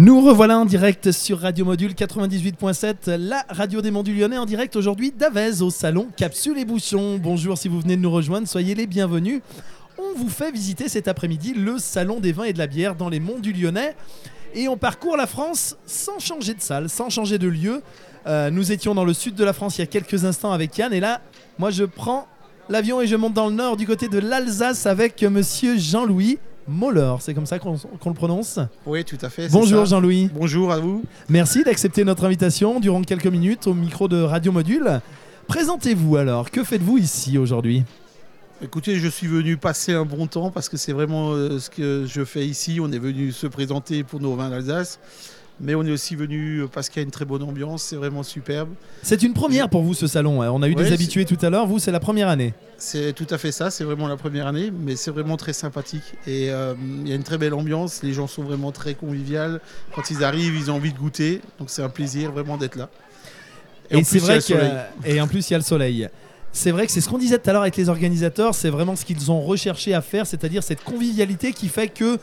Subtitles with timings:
[0.00, 4.46] Nous revoilà en direct sur Radio Module 98.7, la radio des Monts du Lyonnais, en
[4.46, 7.18] direct aujourd'hui d'Avez au salon Capsule et Bouchon.
[7.22, 9.42] Bonjour si vous venez de nous rejoindre, soyez les bienvenus.
[9.98, 13.10] On vous fait visiter cet après-midi le salon des vins et de la bière dans
[13.10, 13.94] les Monts du Lyonnais.
[14.54, 17.82] Et on parcourt la France sans changer de salle, sans changer de lieu.
[18.26, 20.78] Euh, nous étions dans le sud de la France il y a quelques instants avec
[20.78, 21.20] Yann et là,
[21.58, 22.26] moi je prends
[22.70, 26.38] l'avion et je monte dans le nord du côté de l'Alsace avec monsieur Jean-Louis.
[26.70, 29.48] Moller, c'est comme ça qu'on le prononce Oui, tout à fait.
[29.48, 29.86] Bonjour.
[29.86, 30.30] Jean-Louis.
[30.32, 31.02] Bonjour à vous.
[31.28, 35.00] Merci d'accepter notre invitation durant quelques minutes au micro de Radio Module.
[35.48, 37.82] Présentez-vous alors, que faites-vous ici aujourd'hui?
[38.62, 42.04] Écoutez, je suis venu passer un bon temps parce que c'est vraiment euh, ce que
[42.06, 42.78] je fais ici.
[42.80, 45.00] On est venu se présenter pour nos vins d'Alsace.
[45.60, 48.22] Mais on est aussi venu parce qu'il y a une très bonne ambiance, c'est vraiment
[48.22, 48.70] superbe.
[49.02, 50.50] C'est une première pour vous ce salon, hein.
[50.50, 52.54] on a eu Ouais, des habitués tout à l'heure, vous c'est la première année.
[52.78, 56.14] C'est tout à fait ça, c'est vraiment la première année, mais c'est vraiment très sympathique.
[56.26, 59.60] Et euh, il y a une très belle ambiance, les gens sont vraiment très conviviales.
[59.94, 62.88] Quand ils arrivent, ils ont envie de goûter, donc c'est un plaisir vraiment d'être là.
[63.90, 64.54] Et, en c'est vrai que
[65.04, 66.08] et en plus il y a le soleil.
[66.52, 68.96] C'est vrai que c'est ce qu'on disait tout à l'heure avec les organisateurs, c'est vraiment
[68.96, 72.18] ce qu'ils ont recherché à faire, c'est-à-dire cette convivialité qui fait que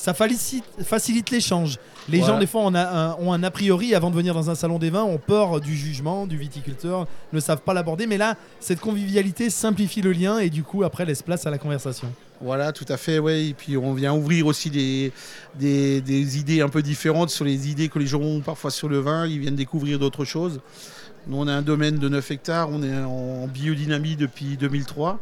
[0.00, 1.78] ça facilite, facilite l'échange.
[2.08, 2.34] Les Voilà.
[2.34, 4.54] gens des fois on a un- ont un a priori avant de venir dans un
[4.54, 8.36] salon des vins, ont peur du jugement, du viticulteur, ne savent pas l'aborder, mais là
[8.58, 12.10] cette convivialité simplifie le lien et du coup après laisse place à la conversation.
[12.40, 13.48] Voilà, tout à fait, ouais.
[13.48, 15.12] Et puis on vient ouvrir aussi des,
[15.58, 18.88] des, des idées un peu différentes sur les idées que les gens ont parfois sur
[18.88, 19.26] le vin.
[19.26, 20.60] Ils viennent découvrir d'autres choses.
[21.26, 25.18] Nous, on a un domaine de 9 hectares, on est en biodynamie depuis 2003.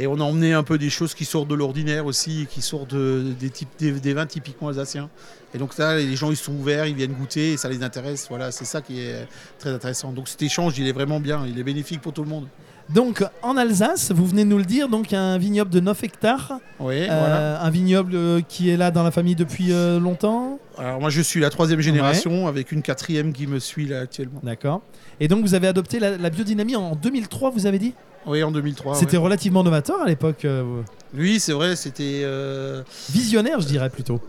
[0.00, 2.94] Et on a emmené un peu des choses qui sortent de l'ordinaire aussi, qui sortent
[2.94, 5.10] de- des, types, des, des vins typiquement alsaciens.
[5.54, 8.26] Et donc là, les gens, ils sont ouverts, ils viennent goûter et ça les intéresse.
[8.30, 9.26] Voilà, c'est ça qui est
[9.58, 10.12] très intéressant.
[10.12, 12.46] Donc cet échange, il est vraiment bien, il est bénéfique pour tout le monde.
[12.88, 16.54] Donc en Alsace, vous venez de nous le dire, donc un vignoble de 9 hectares,
[16.80, 17.62] Oui, euh, voilà.
[17.62, 20.58] un vignoble euh, qui est là dans la famille depuis euh, longtemps.
[20.80, 24.40] Alors moi je suis la troisième génération avec une quatrième qui me suit là actuellement.
[24.42, 24.80] D'accord.
[25.20, 27.94] Et donc vous avez adopté la, la biodynamie en 2003, vous avez dit?
[28.26, 28.94] Oui en 2003.
[28.94, 29.22] C'était ouais.
[29.22, 30.44] relativement novateur à l'époque.
[30.44, 30.82] euh,
[31.14, 32.22] Oui c'est vrai c'était...
[32.24, 34.20] euh, visionnaire, je dirais plutôt.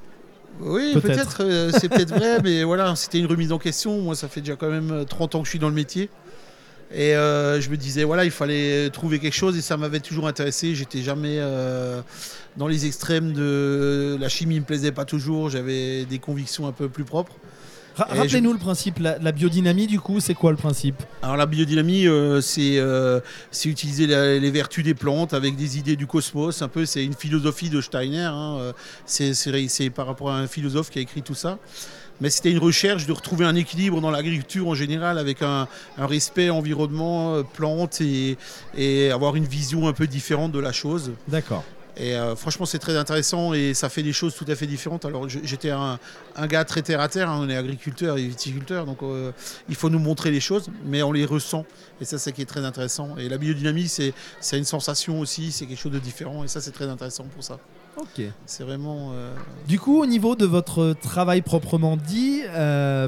[0.60, 1.38] Oui Peut-être.
[1.44, 4.02] euh, c'est peut-être vrai mais voilà c'était une remise en question.
[4.02, 6.10] Moi ça fait déjà quand même euh, 30 ans que je suis dans le métier.
[6.94, 10.28] Et euh, je me disais voilà il fallait trouver quelque chose et ça m'avait toujours
[10.28, 10.76] intéressé.
[10.76, 12.02] J'étais jamais euh,
[12.58, 15.50] dans les extrêmes de la chimie me plaisait pas toujours.
[15.50, 17.34] J'avais des convictions un peu plus propres.
[17.96, 20.96] Ra- Et Rappelez-nous le principe, la, la biodynamie du coup, c'est quoi le principe?
[21.22, 26.08] Alors la biodynamie, euh, c'est utiliser la- les vertus des plantes avec des idées du
[26.08, 26.62] cosmos.
[26.62, 28.30] Un peu, c'est une philosophie de Steiner.
[28.32, 28.74] hein,
[29.06, 31.58] c'est par rapport à un philosophe qui a écrit tout ça.
[32.20, 35.68] Mais c'était une recherche de retrouver un équilibre dans l'agriculture en général, avec un,
[35.98, 41.12] respect environnement, euh, plantes et avoir une vision un peu différente de la chose.
[41.28, 41.64] D'accord.
[41.98, 45.04] Et euh, franchement, c'est très intéressant et ça fait des choses tout à fait différentes.
[45.06, 46.00] Alors, j'étais un,
[46.36, 49.32] un gars très terre à terre, hein, on est agriculteur et viticulteur, donc euh,
[49.68, 51.66] il faut nous montrer les choses, mais on les ressent.
[52.00, 53.18] Et ça, c'est ce qui est très intéressant.
[53.18, 54.14] Et la biodynamie, c'est
[54.58, 56.44] une sensation aussi, c'est quelque chose de différent.
[56.44, 57.60] Et ça, c'est très intéressant pour ça.
[57.98, 58.24] Ok.
[58.46, 59.12] C'est vraiment.
[59.14, 59.34] euh,
[59.68, 62.42] Du coup, au niveau de votre travail proprement dit,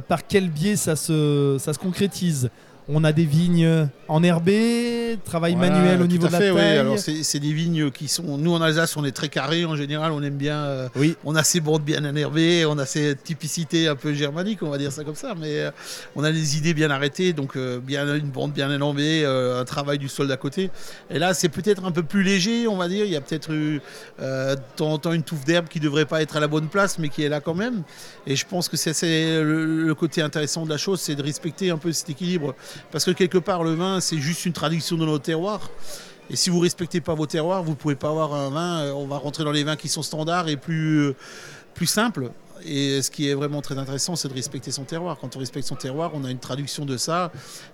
[0.07, 2.50] par quel biais ça se, ça se concrétise?
[2.89, 6.59] On a des vignes enherbées, travail voilà, manuel au niveau de la fait, oui.
[6.59, 8.38] Alors, c'est des vignes qui sont.
[8.38, 10.57] Nous, en Alsace, on est très carré en général, on aime bien.
[10.66, 11.16] euh, oui.
[11.23, 14.77] On a ces bandes bien énervées, on a ces typicités un peu germaniques, on va
[14.77, 15.71] dire ça comme ça, mais euh,
[16.16, 19.97] on a des idées bien arrêtées, donc euh, bien une bande bien euh, un travail
[19.97, 20.69] du sol d'à côté.
[21.09, 23.05] Et là, c'est peut-être un peu plus léger, on va dire.
[23.05, 23.81] Il y a peut-être eu
[24.19, 27.00] de temps en temps une touffe d'herbe qui devrait pas être à la bonne place,
[27.00, 27.83] mais qui est là quand même.
[28.27, 31.23] Et je pense que c'est c'est le, le côté intéressant de la chose, c'est de
[31.23, 32.55] respecter un peu cet équilibre,
[32.91, 35.69] parce que quelque part, le vin, c'est juste une traduction de notre terroir.
[36.29, 38.79] Et si vous respectez pas vos terroirs, vous pouvez pas avoir un vin.
[38.84, 41.16] euh, On va rentrer dans les vins qui sont standards et plus euh,
[41.73, 42.29] plus simples.
[42.66, 45.18] Et ce qui est vraiment très intéressant, c'est de respecter son terroir.
[45.19, 47.31] Quand on respecte son terroir, on a une traduction de ça.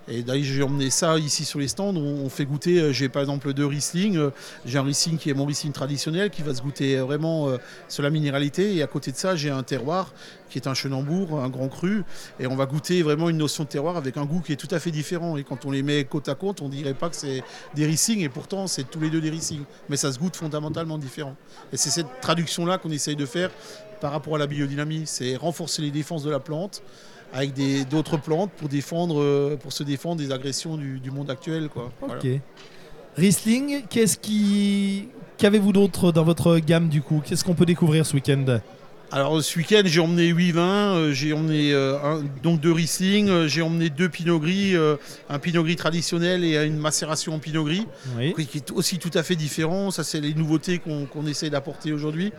[0.08, 1.94] Et d'ailleurs, j'ai emmené ça ici sur les stands.
[1.94, 2.80] On, fait goûter.
[2.80, 4.16] euh, J'ai par exemple deux Riesling.
[4.16, 4.30] Euh,
[4.64, 7.48] J'ai un Riesling qui est mon Riesling traditionnel, qui va se goûter euh, vraiment
[7.88, 8.74] sur la minéralité.
[8.74, 10.12] Et à côté de ça, j'ai un terroir
[10.48, 12.02] qui est un Chenambourg, un grand cru.
[12.40, 14.72] Et on va goûter vraiment une notion de terroir avec un goût qui est tout
[14.72, 15.36] à fait différent.
[15.36, 17.42] Et quand on les met côte à côte, on dirait pas que c'est
[17.74, 18.20] des Riesling.
[18.20, 19.62] Et pourtant, c'est tous les deux des Riesling.
[19.88, 21.36] Mais ça se goûte fondamentalement différent.
[21.72, 23.50] Et c'est cette traduction-là qu'on essaye de faire
[24.00, 25.02] par rapport à la biodynamie.
[25.06, 26.82] C'est renforcer les défenses de la plante
[27.32, 27.52] avec
[27.88, 31.68] d'autres plantes euh, pour se défendre des agressions du, monde actuel.
[31.68, 31.90] Quoi.
[33.16, 33.82] Riesling.
[35.38, 37.22] Qu'avez-vous d'autre dans votre gamme du coup?
[37.24, 38.60] Qu'est-ce qu'on peut découvrir ce week-end?
[39.12, 43.28] Alors ce week-end, j'ai emmené 8 vins, euh, j'ai emmené euh, un- donc deux Riesling,
[43.28, 44.74] euh, j'ai emmené deux Pinot Gris,
[45.28, 47.86] un Pinot Gris traditionnel et une macération en Pinot Gris,
[48.16, 48.34] Oui.
[48.46, 49.90] qui est aussi tout à fait différent.
[49.90, 52.32] Ça, c'est les nouveautés qu'on essaie d'apporter aujourd'hui.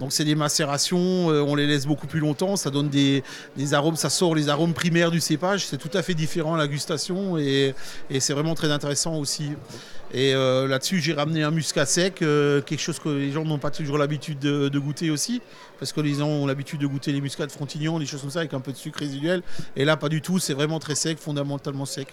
[0.00, 3.22] Donc c'est des macérations, on les laisse beaucoup plus longtemps, ça donne des,
[3.58, 5.66] des arômes, ça sort les arômes primaires du cépage.
[5.66, 7.74] C'est tout à fait différent à la gustation et,
[8.08, 9.50] et c'est vraiment très intéressant aussi.
[10.12, 13.58] Et euh, là-dessus, j'ai ramené un muscat sec, euh, quelque chose que les gens n'ont
[13.58, 15.40] pas toujours l'habitude de, de goûter aussi,
[15.80, 18.30] parce que les gens ont l'habitude de goûter les muscats de Frontignan, des choses comme
[18.30, 19.42] ça, avec un peu de sucre résiduel.
[19.76, 22.08] Et là, pas du tout, c'est vraiment très sec, fondamentalement sec.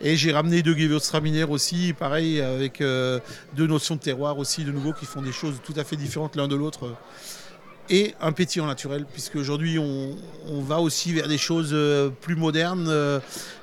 [0.00, 3.20] Et j'ai ramené deux Gewürztraminer aussi, pareil, avec euh,
[3.54, 6.36] deux notions de terroir aussi, de nouveau, qui font des choses tout à fait différentes
[6.36, 6.94] l'un de l'autre.
[7.94, 10.16] Et un pétillant naturel, puisque aujourd'hui on,
[10.48, 13.20] on va aussi vers des choses euh, plus modernes euh,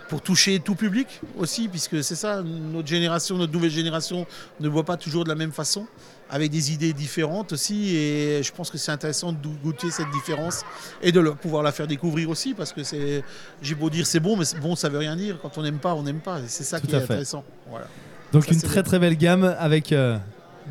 [0.07, 4.27] pour toucher tout public aussi, puisque c'est ça, notre génération, notre nouvelle génération
[4.59, 5.87] ne voit pas toujours de la même façon,
[6.29, 7.95] avec des idées différentes aussi.
[7.95, 10.61] Et je pense que c'est intéressant de goûter cette différence
[11.01, 13.23] et de pouvoir la faire découvrir aussi, parce que c'est,
[13.63, 15.39] j'ai beau dire c'est bon, mais bon ça veut rien dire.
[15.41, 16.37] Quand on n'aime pas, on n'aime pas.
[16.39, 17.03] Et c'est ça Tout qui est fait.
[17.05, 17.43] intéressant.
[17.67, 17.87] Voilà.
[18.31, 20.17] Donc Ça, une très très belle gamme avec euh,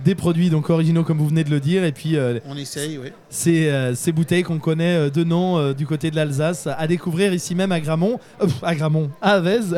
[0.05, 2.99] des produits donc originaux comme vous venez de le dire et puis euh, On essaye,
[2.99, 3.09] oui.
[3.31, 6.87] ces, euh, ces bouteilles qu'on connaît euh, de nom euh, du côté de l'Alsace à
[6.87, 8.19] découvrir ici même à Gramont,
[8.63, 9.59] à Gramont, à Avez.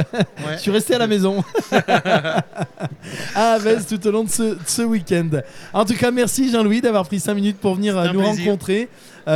[0.40, 0.56] Ouais.
[0.56, 1.44] Je suis resté à la maison.
[3.34, 5.28] à Avez tout au long de ce, de ce week-end.
[5.72, 8.44] En tout cas, merci Jean-Louis d'avoir pris 5 minutes pour venir nous plaisir.
[8.44, 8.88] rencontrer.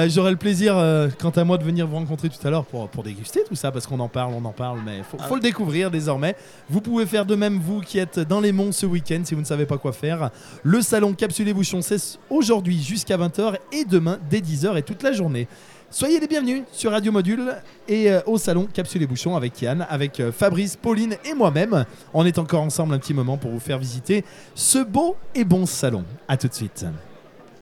[0.09, 0.75] J'aurai le plaisir,
[1.21, 3.71] quant à moi, de venir vous rencontrer tout à l'heure pour, pour déguster tout ça,
[3.71, 6.35] parce qu'on en parle, on en parle, mais il faut, Ah faut le découvrir désormais.
[6.69, 9.41] Vous pouvez faire de même, vous qui êtes dans les monts ce week-end, si vous
[9.43, 10.31] ne savez pas quoi faire.
[10.65, 15.03] Le salon Capsule et Bouchon, c'est aujourd'hui jusqu'à 20h et demain dès 10h et toute
[15.03, 15.47] la journée.
[15.91, 17.55] Soyez les bienvenus sur Radio Module
[17.87, 21.85] et euh, au salon Capsule et Bouchon avec Yann, avec euh, Fabrice, Pauline et moi-même.
[22.13, 24.25] On est encore ensemble un petit moment pour vous faire visiter
[24.55, 26.05] ce beau et bon salon.
[26.27, 26.85] A tout de suite.